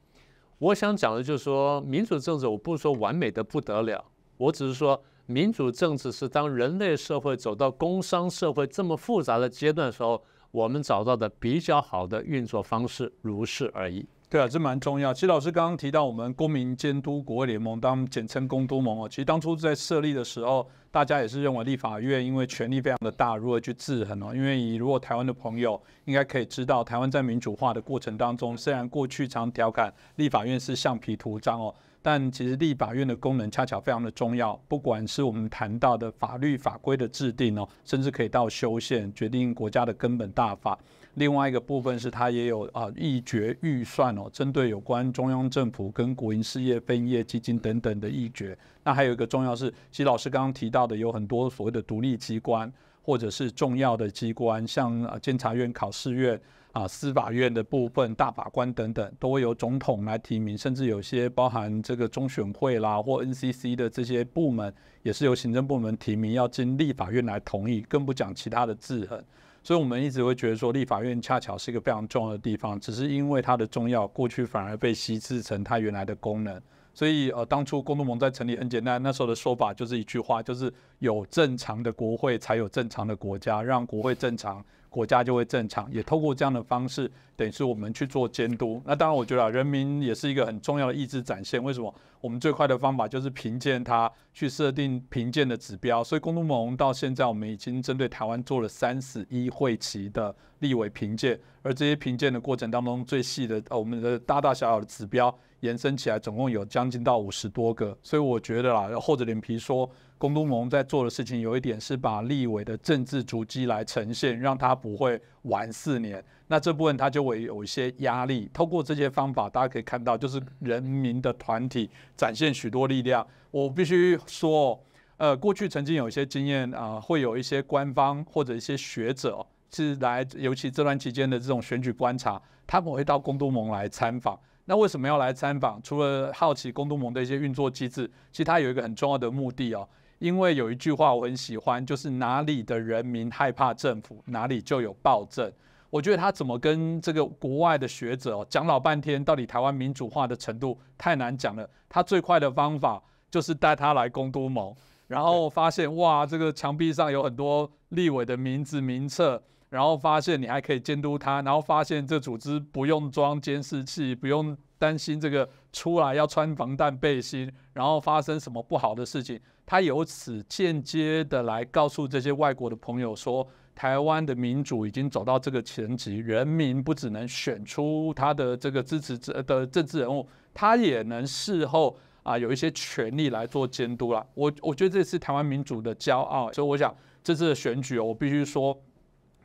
[0.59, 4.05] 我想讲的就是说，民主政治我不是说完美的不得了，
[4.37, 14.07] 我只是说民主政治是当人类社会走到工商社会这么复杂的阶段的时候，我们找到的比较好的运作方式，如是而已。
[14.29, 15.15] 对啊，这蛮重要。
[15.15, 19.09] 其实老师刚刚提到我们公民监督国会联盟，当简称公督盟哦。
[19.09, 24.35] 其实当初在设立的时候，大家也是认为立法院因为权力非常的大，如何去制衡哦？
[24.35, 34.61] 因为以如果台湾的朋友应该可以知道，台湾在民主化的过程当中，虽然过去常调侃立法院是橡皮图章哦，但其实立法院的功能恰巧非常的重要。
[34.67, 40.77] 不管是我们谈到的法律法规的制定哦，甚至可以到修宪，决定国家的根本大法。
[41.17, 48.57] 另外一个部分是，它也有啊议决预算哦，针对有关中央政府跟国营事业分业基金等等的议决。
[48.85, 56.39] 那还有一个重要是，其实老师刚刚提到的，有很多所谓的独立机关或者是重要的机关，像啊监察院、考试院
[56.73, 64.71] 啊、司法院的部分大法官等等，都会由总统来提名，甚至有些包含这个中选会啦或 NCC 的这些部门，
[65.03, 69.25] 也是由行政部门提名，要经立法院来同意，更不讲其他的制衡。
[69.67, 76.63] 所以我们一直会觉得说，立法院恰巧是一个非常重要的地方，只是因为它的重要，过去反而被稀释成它原来的功能。
[76.95, 84.65] 所以呃，当初工农盟在成立很简单，那时候的说法就是一句话，就是有正常的国会才有正常的国家，让国会正常。
[84.89, 88.81] 国家就会正常，也透过这样的方式，等于是我们去做监督。
[88.87, 91.63] 那当然，我觉得人民也是一个很重要的意志展现。
[91.63, 91.93] 为什么？
[92.27, 96.03] 我们最快的方法就是评鉴它，去设定评鉴的指标。
[96.03, 107.97] 所以，公都盟到现在，我们已经针对台湾做了三十一会期的立委评鉴，而这些评鉴的过程当中，最细的，呃，我们的大大小小的指标延伸起来，总共有将近到五十多个。
[108.03, 109.89] 所以，我觉得啦，厚着脸皮说。
[110.19, 116.25] 公都盟在做的事情有一点是把立委的政治足迹来呈现，让他不会玩四年。
[116.49, 118.49] 那这部分他就会有一些压力。
[118.53, 123.27] 透过这些方法，大家可以看到，就是人民的团体展现许多力量。
[123.51, 124.79] 我必须说，
[125.17, 134.39] 呃，过去曾经有一些经验啊，会有一些官方或者一些学者是来，尤其这段期间的这种选举观察，他们会到公都盟来参访。
[134.67, 135.81] 那为什么要来参访？
[135.83, 139.89] 除了好奇公都盟的一些运作机制，其实它有一个很重要的目的哦。
[140.19, 145.53] 因为有一句话我很喜欢，就是哪里的人民害怕政府，哪里就有暴政。
[145.97, 151.67] 我觉得他怎么跟这个国外的学者哦讲老半天，到底台湾民主化的程度太难讲了。
[151.89, 154.75] 他最快的方法就是带他来公都盟，
[155.09, 169.41] 然后发现哇，这个墙壁上有很多立委的名字名册，然后发现你还可以监督他，然后发现这组织不用装监视器，不用担心这个出来要穿防弹背心，然后发生什么不好的事情。
[169.65, 184.27] 他由此间接的来告诉这些外国的朋友说，台湾的民主已经走到这个层级，人民不只能选出他的这个支持者的政治人物，他也能事后啊有一些权利来做监督了。
[184.33, 188.81] 我我觉得这是台湾民主的骄傲，所以我想这次的选举，我必须说，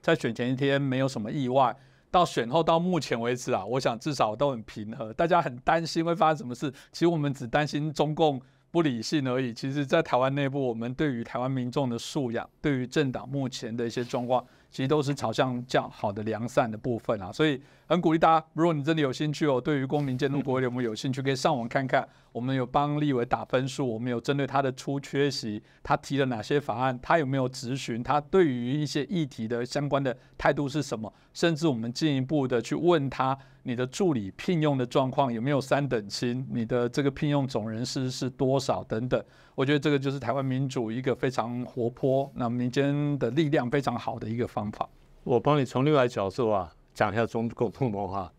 [0.01, 1.75] 在选前一天没有什么意外，
[2.09, 5.11] 到选后到目前为止啊，我想至少都很平和。
[5.11, 8.41] 大家很担心会发生什么事，其实我们只担心中共。
[8.71, 9.53] 不理性而已。
[9.53, 17.31] 其实，在台湾内部，我们对于台湾民众的素养，对于政党目前的一些状况，其实都是朝向较好的良善的部分啊。
[17.31, 22.07] 所以，很鼓励大家，如果你真的有兴趣哦，对于公民监督国会有没有有兴趣，可以上网看看。
[22.31, 39.21] 我们有帮立委打分数，我们有针对他的出缺席，他提了哪些法案，他有没有质询，他对于一些议题的相关的态度是什么，甚至我们进一步的去问他，你的助理聘用的状况有没有三等亲，你的这个聘用总人数是多少等等。
[39.53, 44.87] 我觉得这个就是台湾民主一个非常活泼，那民间的力量非常好的一个方法。
[45.25, 48.31] 我帮你从另外角度啊讲一下中共同盟哈，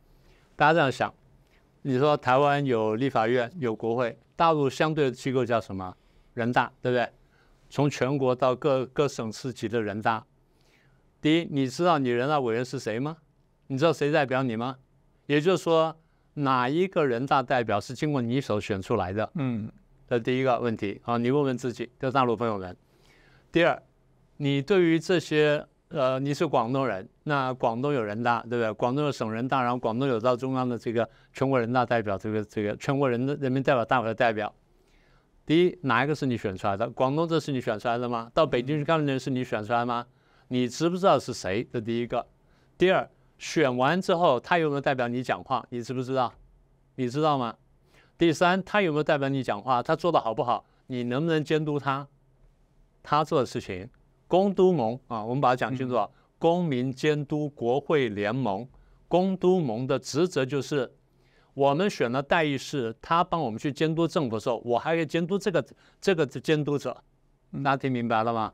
[0.57, 1.13] 大家这样想。
[1.83, 5.97] 你说台湾有立法院有国会，大陆相对的机构叫什么？
[6.35, 7.09] 人大，对不对？
[7.69, 10.25] 从全国到各各省市级的人大。
[11.21, 13.17] 第一，你知道你人大委员是谁吗？
[13.67, 14.77] 你知道谁代表你吗？
[15.27, 15.97] 也就是说，
[16.35, 19.31] 哪一个人大代表是经过你手选出来的？
[19.35, 19.73] 嗯，
[20.07, 22.77] 这第一个问题啊，你问问自己，的大陆朋友们。
[23.51, 23.83] 第二，
[24.37, 25.67] 你对于这些。
[25.93, 28.73] 呃，你是广东人，那广东有人大，对不对？
[28.73, 34.53] 广东有省人大，然后广东有到中央的这个全国人大代表，这个这个全国人的人民代表大会的代表。
[35.45, 36.89] 第一，哪一个是你选出来的？
[36.89, 38.31] 广东这是你选出来的吗？
[38.33, 40.07] 到北京去干的人是你选出来吗？
[40.49, 41.63] 你知不知道是谁？
[41.71, 42.27] 这第一个。
[42.79, 45.63] 第二，选完之后他有没有代表你讲话？
[45.69, 46.33] 你知不知道？
[46.95, 47.55] 你知道吗？
[48.17, 49.83] 第三，他有没有代表你讲话？
[49.83, 50.65] 他做的好不好？
[50.87, 52.09] 你能不能监督他？
[53.03, 53.91] 他做的事情？
[54.33, 56.09] 公都盟啊，我们把它讲清楚啊。
[56.39, 58.67] 公民监督国会联盟，
[59.07, 60.91] 公都盟的职责就是，
[61.53, 65.63] 我们选了代议士，他帮我们去监督政府的时候，我还可以监督这个
[66.01, 66.97] 这个监督者。
[67.63, 68.51] 大家听明白了吗？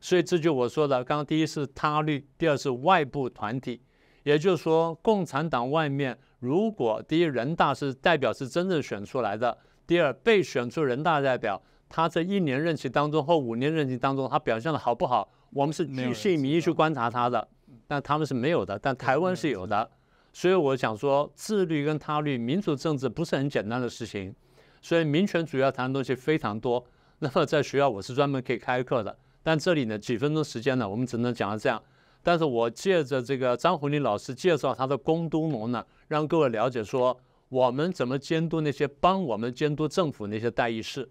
[0.00, 3.82] 所以这就我说的，刚刚第一是他律，第二是外部团体，
[4.22, 11.60] 也就是说，共产党外面如果第一人大是代表是真正选出来的，第二被选出人大代表。
[11.88, 15.28] 他这一年任期当中或五年任期当中，他表现的好不好？
[15.50, 17.48] 我们是据信民意去观察他的，
[17.86, 19.88] 但他们是没有的，但台湾是有的。
[20.32, 24.34] 所以我想说，自律跟他律，民主政治不是很简单的事情。
[24.82, 26.84] 所以民权主要谈的东西非常多。
[27.20, 31.82] 那么在学校我是专门可以开课的，但这里呢几分钟时间呢，我们只能讲到这样。
[32.22, 37.18] 但是我借着这个张红林老师介绍他的公都盟呢，让各位了解说，
[37.48, 41.08] 我们怎么监督那些帮我们监督政府那些代议士。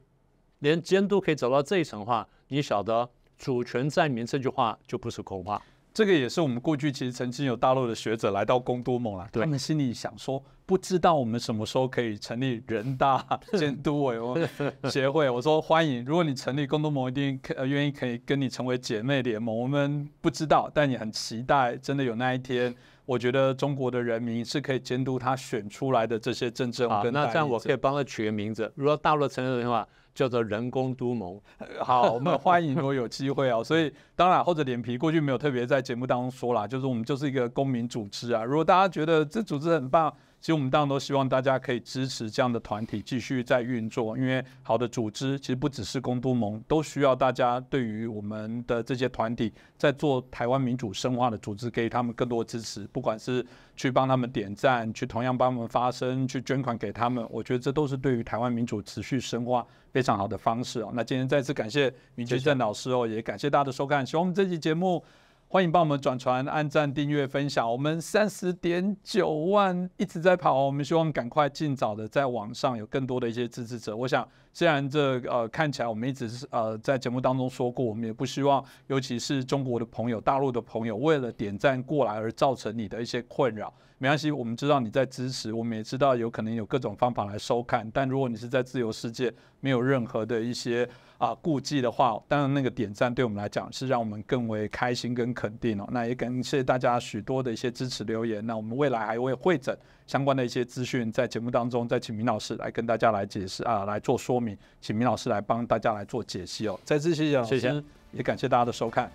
[0.59, 5.61] 连监督可以走到这一层的话，你晓得主权在民这句话就不是空话。
[5.93, 14.49] 这个也是我们过去其实曾经有大陆的学者来到公都盟了，他们心里想说，不知道我们什么时候可以成立人大监督委员
[14.91, 15.29] 协会。
[15.29, 19.57] 我说欢迎，如果你成立公都盟，一定可愿意可以跟你成为姐妹联盟。
[19.57, 22.75] 我们不知道，但也很期待，真的有那一天。
[23.05, 29.87] 我觉得中国的人民是可以监督他选出来的这些政治好，那这样我可以帮他取个名字，如果大陆成立的话。
[30.15, 31.39] 叫做人工都盟，
[31.79, 33.63] 好，我们欢迎如果有机会哦。
[33.63, 38.43] 所以当然，厚着脸皮过去没有特别在节目当中说啦，就是我们就是一个公民组织啊。
[38.43, 40.11] 如果大家觉得这组织很棒。
[40.45, 53.43] 其实我们当然都希望大家可以支持这样的团体继续在运作，因为好的组织其实不只是公都盟，都需要大家对于我们的这些团体在做台湾民主深化的组织，给予他们更多支持，不管是
[53.75, 60.91] 去帮他们点赞，去同样帮他们发声，去捐款给他们，我觉得这都是对于台湾民主持续深化非常好的方式哦。
[60.93, 65.03] 那今天再次感谢明居正老师哦，也感谢大家的收看，希望我们这期节目。
[65.47, 67.71] 欢迎帮我们转传、按赞、订阅、分享。
[67.71, 73.95] 我们三十点九万一直在跑，我们希望赶快尽早的在网上有更多的一些支持者。
[73.95, 83.73] 我想，虽然这呃看起来我们一直是呃在节目当中说过，我们也不希望，尤其是中国的朋友、大陆的朋友，为了点赞过来而造成你的一些困扰。
[83.97, 87.89] 没关系，我们知道你在支持，我们也知道有可能有各种方法来收看。
[87.91, 90.87] 但如果你是在自由世界，没有任何的一些
[91.17, 95.87] 啊顾忌的话，当然那个点赞对我们来讲是让我们更为开心跟肯定哦。
[95.91, 98.45] 那也感谢大家许多的一些支持留言。
[98.45, 99.75] 那我们未来还会会诊
[100.05, 104.44] 相关的一些资讯，在节目当中再请明老师来跟大家来解释啊，来做说明，
[104.81, 106.79] 请明老师来帮大家来做解析哦。
[106.83, 109.09] 再次谢谢老师，也感谢大家的收看。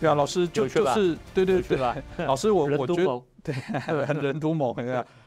[0.00, 1.62] 对啊，老师就就是对对
[2.16, 4.74] 对，老师我我觉得对人都猛，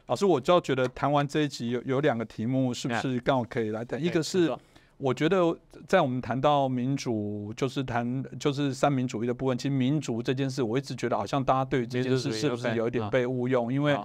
[0.07, 4.03] 老师我就要觉得谈完这一集有有两个题目，是不是刚好可以来谈？
[4.03, 4.55] 一个是
[4.97, 5.57] 我觉得
[5.87, 13.71] 在我们谈到民主，就是谈就是三民主义的部分，其实民主这件事，我一直觉得好像大家对于这件事是不是有一点被误用？
[13.73, 13.97] 因为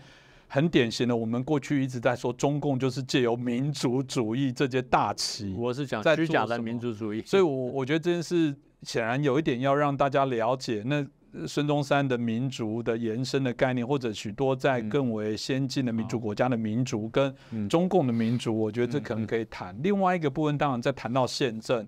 [0.52, 8.54] 很典型的，我们过去一直在说中共就是借由民族主义这些大旗，我是讲虚假的民族主义，所以我我觉得这件事。
[8.82, 11.06] 显然有一点要让大家了解，那
[11.46, 17.32] 孙中山的民族的延伸的概念，或者许多在更为先进的民主国家的民族跟
[17.68, 19.72] 中共的民族，我觉得这可能可以谈。
[19.84, 21.86] 另外一个部分，当然在谈到宪政，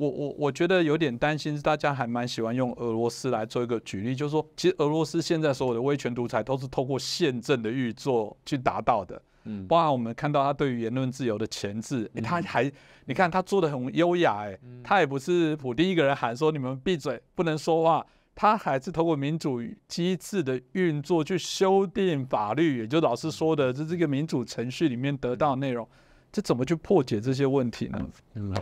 [0.00, 9.20] 我我我觉得有点担心，是大家还蛮喜欢用俄罗斯来做一个举例，就是说，其实俄罗斯现在所有的威权独裁都是透过宪政的运作去达到的。
[9.44, 12.72] 嗯，包含我们看到他对于言论自由的钳制，他还
[13.04, 25.86] 你看他做的很优雅，哎，他也不是普丁一个人喊说你们闭嘴不能说话，他还是通过民主机制的运作去修订法律，也就老师说的，这这个民主程序里面得到内容，
[26.32, 28.10] 这怎么去破解这些问题呢？
[28.34, 28.54] 嗯，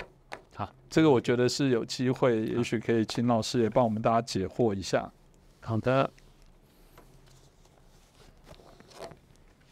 [0.58, 5.08] 好，这个我觉得是有机会，也许可以请老师也帮我们大家解惑一下。
[5.60, 6.10] 好的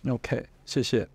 [0.09, 0.47] ，OK。
[0.65, 1.09] 谢谢。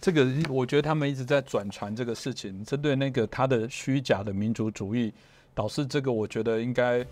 [0.00, 5.14] 这个我觉得他们一直在转传这个事情，针对那个他的虚假的民族主义，
[5.54, 7.06] 导致这个我觉得应该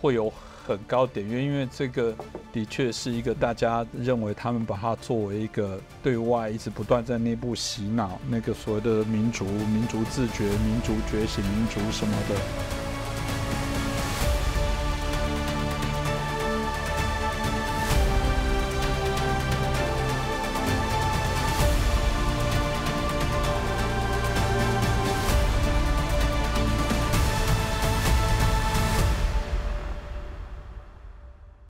[0.00, 0.32] 会有
[0.66, 2.14] 很高点因为，因为这个
[2.52, 12.79] 的确是一个大家认为他们把它作为一个对外一直不断在内部洗脑那个所谓的民族、民族自觉、民族觉醒、民族什么的。